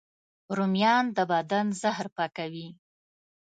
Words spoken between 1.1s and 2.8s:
د بدن زهر پاکوي